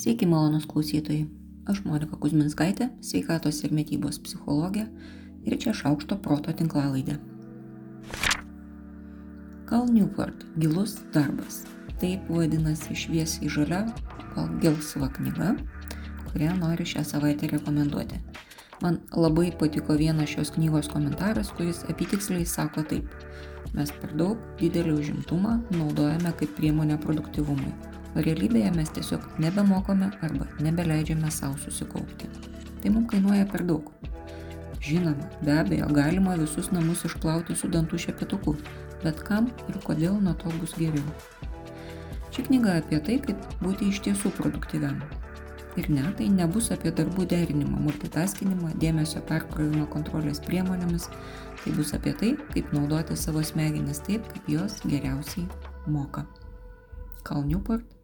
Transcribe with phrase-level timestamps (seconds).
[0.00, 1.26] Sveiki, malonus klausytojai.
[1.68, 4.86] Aš Monika Kuzminskaitė, sveikatos ir mytybos psichologė
[5.44, 7.18] ir čia šaukšto proto tinklalaidė.
[9.68, 11.66] Cal Newport- gilus darbas.
[12.00, 13.82] Taip vadinasi šviesiai žalia,
[14.32, 15.52] gal gelsva knyga,
[16.30, 18.24] kurią noriu šią savaitę rekomenduoti.
[18.80, 23.04] Man labai patiko vienas šios knygos komentaras, kuris apytiksliai sako taip.
[23.74, 31.30] Mes per daug didelį užimtumą naudojame kaip priemonę produktivumui realybėje mes tiesiog nebemokome arba nebeleidžiame
[31.30, 32.30] savo susikaupti.
[32.80, 33.92] Tai mums kainuoja per daug.
[34.80, 38.54] Žinoma, be abejo, galima visus namus išplauti su dantų šepetuku,
[39.04, 41.04] bet kam ir kodėl nuo to bus geriau.
[42.30, 45.02] Ši knyga apie tai, kaip būti iš tiesų produktyviam.
[45.78, 51.06] Ir ne, tai nebus apie darbų derinimą, multitaskinimą, dėmesio perkrovimą kontrolės priemonėmis,
[51.62, 55.46] tai bus apie tai, kaip naudoti savo smegenis taip, kaip jos geriausiai
[55.86, 56.24] moka.
[57.22, 57.99] Cal Newport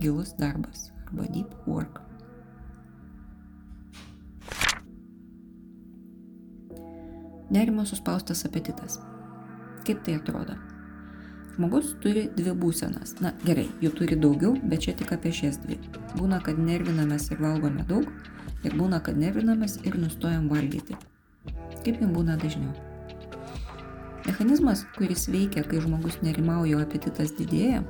[0.00, 2.00] gilus darbas arba deep work.
[7.50, 9.00] Nerimo suspaustas apetitas.
[9.86, 10.58] Kaip tai atrodo?
[11.56, 13.14] Žmogus turi dvi būsenas.
[13.24, 15.78] Na gerai, jų turi daugiau, bet čia tik apie šias dvi.
[16.18, 18.04] Būna, kad nervinamės ir valgome daug,
[18.68, 20.98] ir būna, kad nervinamės ir nustojam valgyti.
[21.82, 22.76] Kaip jums būna dažniau?
[24.28, 27.80] Mechanizmas, kuris veikia, kai žmogus nerimauja, o apetitas didėja,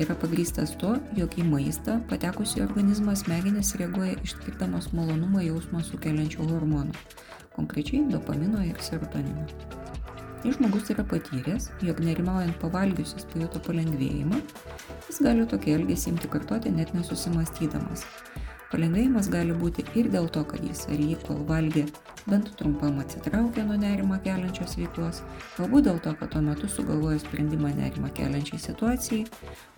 [0.00, 6.46] yra pagrystas to, jog į maistą patekusi į organizmą smegenys reaguoja išskirdamas malonumą jausmą sukeliančių
[6.50, 6.96] hormonų,
[7.56, 9.44] konkrečiai dopamino ir serotonino.
[10.40, 14.38] Jei žmogus yra patyręs, jog nerimaujant pavalgius jis pajuto palengvėjimą,
[15.10, 18.06] jis gali tokį elgesį imti kartoti net nesusimastydamas.
[18.70, 21.84] Palengvėjimas gali būti ir dėl to, kad jis ar jį, kol valgė,
[22.30, 25.20] bent trumpam atsitraukė nuo nerimą keliančios veiklos,
[25.56, 29.24] galbūt dėl to, kad tuo metu sugalvojo sprendimą nerimą keliančiai situacijai,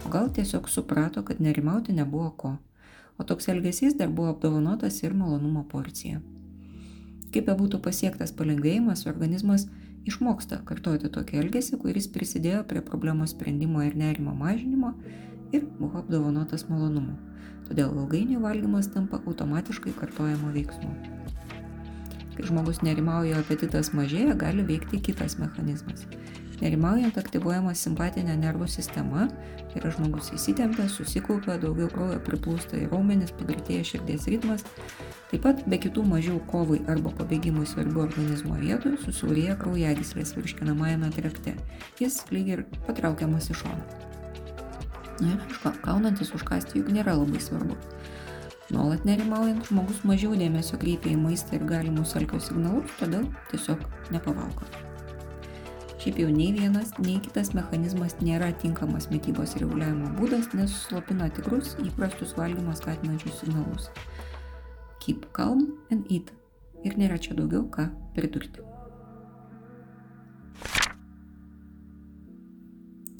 [0.05, 2.53] o gal tiesiog suprato, kad nerimauti nebuvo ko.
[3.19, 6.21] O toks elgesys dar buvo apdovanotas ir malonumo porcija.
[7.33, 9.67] Kaip be būtų pasiektas palengvėjimas, organizmas
[10.09, 14.95] išmoksta kartuoti tokį elgesį, kuris prisidėjo prie problemos sprendimo ir nerimo mažinimo
[15.53, 17.19] ir buvo apdovanotas malonumu
[17.73, 20.91] todėl ilgainiui valgymas tampa automatiškai kartojamo veiksmu.
[22.33, 26.07] Kai žmogus nerimauja, apetitas mažėja, gali veikti kitas mechanizmas.
[26.63, 29.25] Nerimaujant aktyvuojama simpatinė nervų sistema,
[29.73, 34.63] tai yra žmogus įsitempia, susikaupia, daugiau kraujo priplūsta į raumenis, pagreitėja širdies ritmas,
[35.33, 41.57] taip pat be kitų mažiau kovai arba pabėgimui svarbių organizmo vietų susiaurėja kraujagyslės virškinamajame trakte.
[41.99, 43.83] Jis lyg ir patraukiamas į šoną.
[45.19, 47.75] Na ir aišku, kaunantis užkasti juk nėra labai svarbu.
[48.73, 53.85] Nuolat nerimaujant žmogus mažiau dėmesio kreipia į maistą ir galimus alkio signalus, todėl tiesiog
[54.15, 54.65] nepavalgo.
[56.01, 61.77] Šiaip jau nei vienas, nei kitas mechanizmas nėra tinkamas mytybos reguliavimo būdas, nes slopina tikrus
[61.85, 63.93] įprastus valgymą skatinančius signalus.
[65.05, 66.33] Keep calm and eat.
[66.83, 68.65] Ir nėra čia daugiau ką pridurti.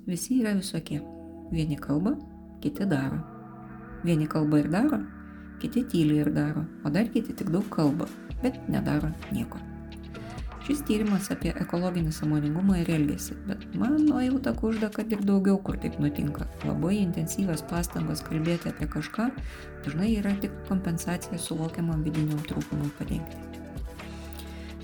[0.09, 1.05] Visi yra visokie.
[1.53, 2.17] Vieni kalba,
[2.65, 3.21] kiti daro.
[4.03, 5.05] Vieni kalba ir daro,
[5.63, 8.09] kiti tyli ir daro, o dar kiti tik daug kalba,
[8.43, 9.63] bet nedaro nieko.
[10.63, 15.79] Šis tyrimas apie ekologinį samoningumą ir elgesį, bet man nuojauta kužda, kad ir daugiau kur
[15.83, 16.47] taip nutinka.
[16.63, 19.27] Labai intensyvios pastangos kalbėti apie kažką
[19.83, 23.43] dažnai yra tik kompensacija suvokiamam vidiniam trūkumui padengti.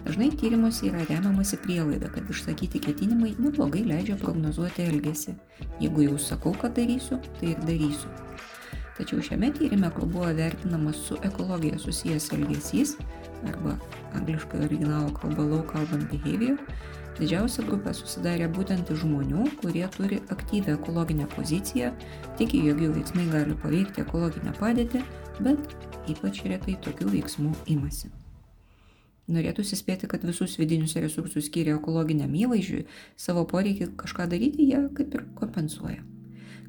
[0.02, 5.36] Dažnai tyrimuose yra remiamasi prielaida, kad išsakyti ketinimai neblogai leidžia prognozuoti elgesį.
[5.82, 8.10] Jeigu jau sakau, kad darysiu, tai ir darysiu.
[8.98, 12.96] Tačiau šiame tyrime, kur buvo vertinamas su ekologija susijęs elgesys,
[13.46, 13.76] arba
[14.18, 16.58] angliškai originalo kalba low carbon behavior,
[17.20, 21.92] didžiausia grupė susidarė būtent iš žmonių, kurie turi aktyvę ekologinę poziciją,
[22.40, 25.04] tiki, jog jų veiksmai gali paveikti ekologinę padėtį,
[25.46, 25.78] bet
[26.10, 28.10] ypač retai tokių veiksmų imasi.
[29.28, 35.14] Norėtųsi spėti, kad visus vidinius resursus skiria ekologiniam įvaizdžiui, savo poreikį kažką daryti jie kaip
[35.14, 36.00] ir kompensuoja.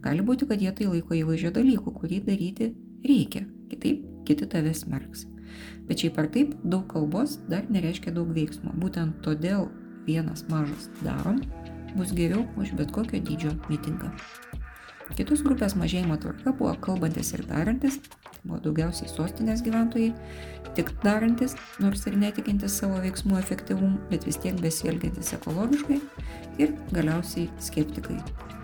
[0.03, 2.71] Gali būti, kad jie tai laiko įvaizdžio dalykų, kurį daryti
[3.03, 5.25] reikia, kitaip kiti tave smerks.
[5.89, 8.75] Bet šiaip ar taip, daug kalbos dar nereiškia daug veiksmo.
[8.79, 9.67] Būtent todėl
[10.05, 11.41] vienas mažas darom
[11.97, 14.13] bus geriau už bet kokio dydžio mitingą.
[15.17, 17.97] Kitos grupės mažėjimo tvarka buvo kalbantis ir darantis,
[18.43, 20.11] buvo daugiausiai sostinės gyventojai,
[20.77, 25.99] tik darantis, nors ir netikintis savo veiksmų efektyvumu, bet vis tiek besielgiantis ekologiškai
[26.61, 28.19] ir galiausiai skeptikai,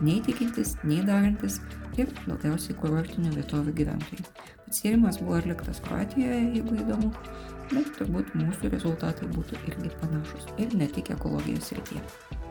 [0.06, 1.60] nei tikintis, nei darantis
[2.00, 4.30] ir daugiausiai kurortinių vietovių gyventojai.
[4.66, 7.12] Pats tyrimas buvo atliktas Kroatijoje, jeigu įdomu,
[7.74, 12.45] bet turbūt mūsų rezultatai būtų irgi panašus ir ne tik ekologijos srityje.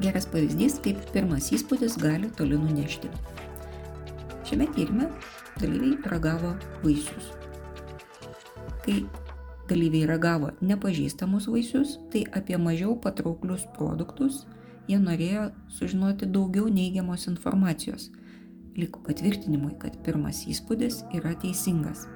[0.00, 3.10] Geras pavyzdys, kaip pirmas įspūdis gali toli nunešti.
[4.48, 5.10] Šiame tyrime
[5.60, 6.54] dalyviai ragavo
[6.84, 7.34] vaisius.
[8.86, 9.02] Kai
[9.68, 14.46] dalyviai ragavo nepažįstamus vaisius, tai apie mažiau patrauklius produktus
[14.90, 18.08] jie norėjo sužinoti daugiau neigiamos informacijos,
[18.80, 22.06] lik patvirtinimui, kad pirmas įspūdis yra teisingas.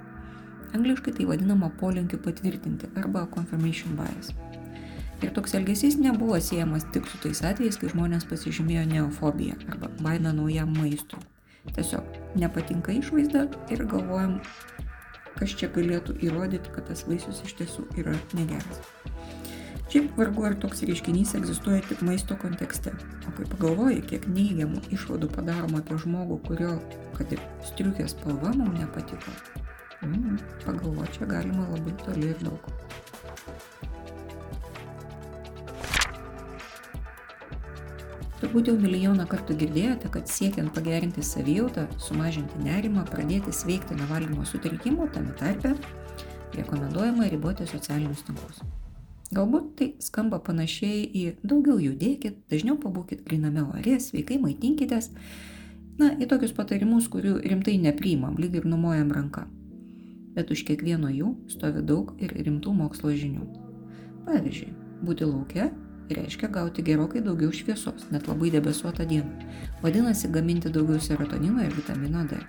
[0.75, 4.33] Angliškai tai vadinama polinkiu patvirtinti arba confirmation bias.
[5.23, 10.35] Ir toks elgesys nebuvo siejamas tik su tais atvejais, kai žmonės pasižymėjo neofobiją arba baimę
[10.35, 11.23] naujam maistui.
[11.75, 14.41] Tiesiog nepatinka išvaizda ir galvojam,
[15.39, 18.83] kas čia galėtų įrodyti, kad tas vaisius iš tiesų yra negeras.
[19.95, 22.91] Šiaip vargu ar toks reiškinys egzistuoja tik maisto kontekste.
[23.29, 26.73] O kai pagalvoji, kiek neigiamų išvadų padaroma apie žmogų, kurio,
[27.15, 29.35] kad ir striukės spalva mums nepatiko,
[30.03, 32.73] mm, pagalvo, čia galima labai toli ir daug.
[38.45, 44.43] Turbūt jau milijoną kartų girdėjote, kad siekiant pagerinti savijautą, sumažinti nerimą, pradėti sveikti nuo valgymo
[44.45, 45.71] sutrikimų, tame tarpe
[46.53, 48.59] rekomenduojama riboti socialinius tinklus.
[49.33, 55.09] Galbūt tai skamba panašiai į daugiau judėkit, dažniau pabūkit griname ore, sveikai maitinkitės,
[55.97, 59.47] na, į tokius patarimus, kurių rimtai nepriimam, lyg ir numojam ranką.
[60.37, 63.49] Bet už kiekvieno jų stovi daug ir rimtų mokslo žinių.
[64.29, 64.69] Pavyzdžiui,
[65.09, 65.71] būti laukia
[66.11, 69.49] reiškia gauti gerokai daugiau šviesos, net labai debesuotą dieną.
[69.83, 72.41] Vadinasi, gaminti daugiau serotonino ir vitamino D.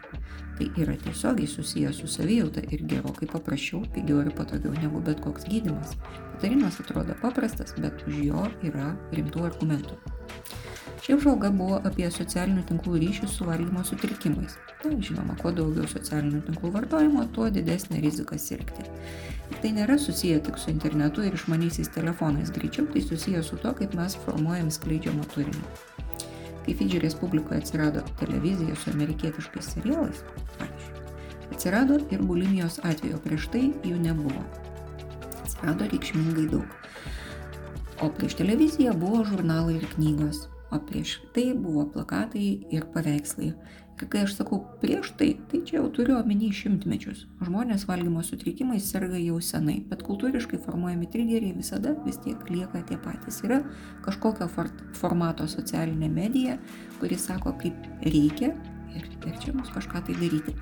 [0.57, 5.48] Tai yra tiesiogiai susijęs su savijauta ir gerokai paprasčiau, pigiau ir patogiau negu bet koks
[5.52, 5.96] gydimas.
[6.36, 10.00] Patarimas atrodo paprastas, bet už jo yra rimtų argumentų.
[11.06, 14.56] Ši apžvalga buvo apie socialinių tinklų ryšius su valgymo sutrikimais.
[14.81, 18.88] Tai žinoma, kuo daugiau socialinių tinklų vartojimo, tuo didesnė rizika sirgti.
[19.52, 23.75] Ir tai nėra susiję tik su internetu ir išmaniaisiais telefonais, greičiau tai susiję su to,
[23.78, 25.62] kaip mes formuojam skleidžiamą turinį.
[26.66, 30.25] Kai Fidži Respublikoje atsirado televizija su amerikietiškais serialais,
[30.56, 31.06] pavyzdžiui,
[31.54, 34.42] atsirado ir bulimijos atveju, prieš tai jų nebuvo.
[35.44, 36.75] Atsirado reikšmingai daug.
[38.02, 43.53] O prieš televiziją buvo žurnalai ir knygos, o prieš tai buvo plakatai ir paveikslai.
[43.95, 47.23] Ir kai aš sakau prieš tai, tai čia jau turiu omeny šimtmečius.
[47.47, 53.00] Žmonės valgymo sutrikimais serga jau senai, bet kultūriškai formuojami trigeriai visada vis tiek lieka tie
[53.00, 53.39] patys.
[53.47, 53.62] Yra
[54.03, 54.50] kažkokio
[55.00, 56.59] formato socialinė medija,
[57.00, 58.51] kuri sako, kaip reikia
[58.95, 60.59] ir, ir čia mus kažką tai daryti.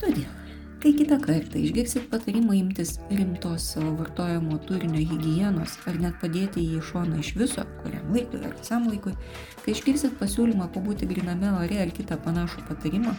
[0.00, 0.47] Todėl
[0.78, 6.76] Kai kitą kartą išgirsit patarimą imtis rimtos savo vartojimo turinio hygienos ar net padėti jį
[6.78, 9.16] į šoną iš viso, kuriam laikui ar visam laikui,
[9.64, 13.16] kai išgirsit pasiūlymą pabūti griname ore ar kitą panašų patarimą,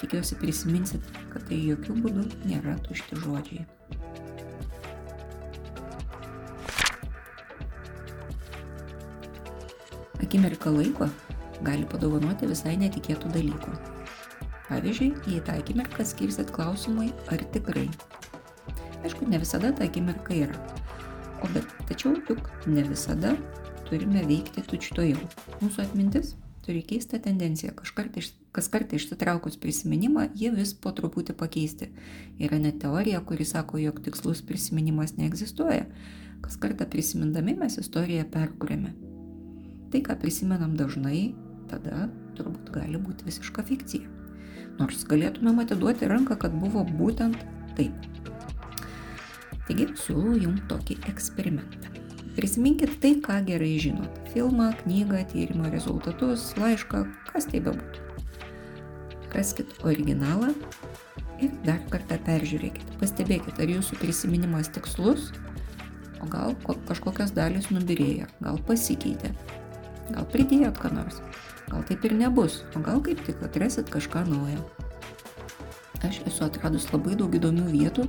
[0.00, 3.66] tikiuosi prisiminsit, kad tai jokių būdų nėra tušti žodžiai.
[10.24, 11.12] Akimirka laiko
[11.68, 13.76] gali padovanoti visai netikėtų dalykų.
[14.64, 17.84] Pavyzdžiui, jei tą akimirką skirsit klausimui, ar tikrai.
[19.04, 20.56] Aišku, ne visada ta akimirka yra.
[21.44, 23.34] O bet tačiau juk ne visada
[23.84, 25.20] turime veikti tučtojau.
[25.60, 26.32] Mūsų atmintis
[26.64, 27.74] turi keistą tendenciją.
[27.76, 31.90] Kažkart iš, kas kartą išsitraukus prisiminimą, jie vis po truputį pakeisti.
[32.40, 35.84] Yra net teorija, kuri sako, jog tikslus prisiminimas neegzistuoja.
[36.40, 38.96] Kas kartą prisimindami mes istoriją perkūrėme.
[39.92, 41.34] Tai, ką prisimenam dažnai,
[41.68, 42.08] tada
[42.40, 44.23] turbūt gali būti visiška fikcija
[44.80, 47.38] nors galėtumėm atiduoti ranką, kad buvo būtent
[47.78, 47.94] taip.
[49.64, 51.92] Taigi siūlau jums tokį eksperimentą.
[52.34, 54.16] Prisiminkit tai, ką gerai žinot.
[54.32, 58.02] Filmą, knygą, tyrimo rezultatus, laišką, kas tai bebūtų.
[59.34, 60.50] Raskit originalą
[61.42, 62.96] ir dar kartą peržiūrėkit.
[63.00, 65.30] Pastebėkit, ar jūsų prisiminimas tikslus,
[66.22, 69.30] o gal kažkokios dalis nubirėjo, gal pasikeitė,
[70.10, 71.22] gal pridėjot ką nors.
[71.68, 74.62] Gal taip ir nebus, o gal kaip tik atrasit kažką naujo.
[76.04, 78.08] Aš esu atradus labai daug įdomių vietų,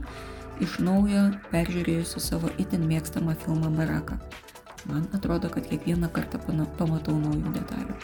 [0.64, 4.20] iš naujo peržiūrėjusi savo itin mėgstamą filmą Baraka.
[4.86, 6.40] Man atrodo, kad kiekvieną kartą
[6.78, 7.96] pamatau naujų detalių.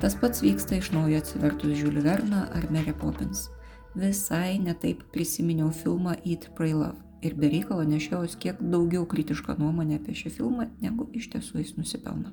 [0.00, 3.48] Tas pats vyksta iš naujo atsivertus Žiulį Verną ar Mary Poppins.
[3.94, 10.00] Visai netaip prisiminiau filmą Eat, Pray, Love ir be reikalo nešiaus kiek daugiau kritišką nuomonę
[10.00, 12.32] apie šį filmą, negu iš tiesų jis nusipelno.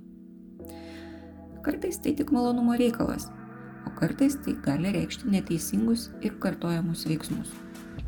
[1.61, 3.27] Kartais tai tik malonumo reikalas,
[3.87, 7.51] o kartais tai gali reikšti neteisingus ir kartojamus veiksmus.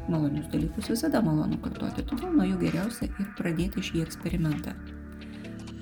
[0.08, 4.74] Malonius dalykus visada malonu kartoti, todėl nuo jų geriausia ir pradėti šį eksperimentą.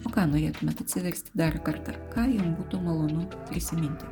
[0.07, 4.09] O ką norėtumėte atsiversti dar kartą, ką jums būtų malonu prisiminti?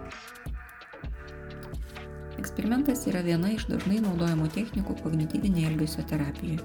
[2.38, 6.62] Eksperimentas yra viena iš dažnai naudojamų technikų kognityvinėje elgesio terapijoje.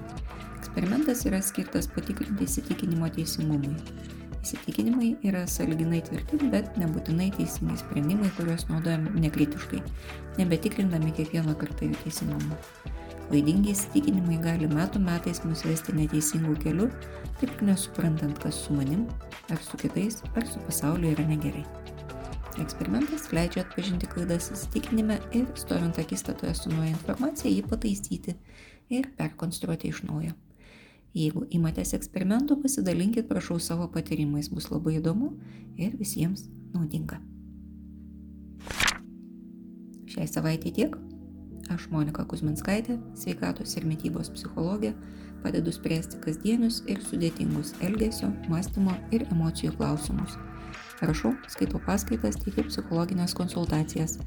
[0.59, 3.73] Eksperimentas yra skirtas patikrinti įsitikinimo teisingumui.
[4.43, 9.79] Įsitikinimai yra saliginai tvirti, bet nebūtinai teisingi sprendimai, kuriuos naudojam nekritiškai,
[10.41, 12.57] nebetikrindami kiekvieną kartą jų teisingumą.
[13.29, 16.89] Klaidingi įsitikinimai gali metų metais mus vesti neteisingų kelių,
[17.39, 19.07] taip ir nesuprantant, kas su manim,
[19.47, 21.63] ar su kitais, ar su pasauliu yra negerai.
[22.61, 28.35] Eksperimentas leidžia atpažinti klaidas įsitikinime ir, stovint akistatoje su nauja informacija, jį pataisyti
[28.91, 30.35] ir perkonstruoti iš naujo.
[31.13, 35.35] Jeigu imatės eksperimentų, pasidalinkit, prašau, savo patyrimais, bus labai įdomu
[35.77, 37.19] ir visiems naudinga.
[40.09, 40.95] Šiai savaitė tiek.
[41.73, 44.91] Aš Monika Kuzminskaitė, sveikatos ir mytybos psichologė,
[45.45, 50.35] padedu spręsti kasdienius ir sudėtingus elgesio, mąstymo ir emocijų klausimus.
[51.03, 54.17] Rašau, skaitau paskaitas, teikiu psichologinės konsultacijas.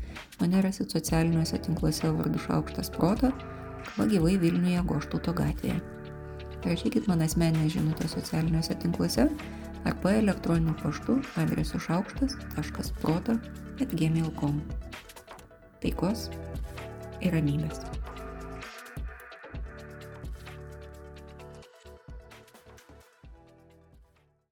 [0.41, 3.35] Mane rasit socialiniuose tinkluose vardu Šaukštas Prota,
[3.83, 5.96] arba gyvai Vilniuje Goštauto gatvėje.
[6.67, 9.29] Rašykit man asmeninę žinutę socialiniuose tinkluose
[9.85, 14.61] arba elektroniniu paštu adresu šaukštas.prota.gmail.com.
[15.83, 16.21] Taikos
[17.23, 17.96] ir ramybės.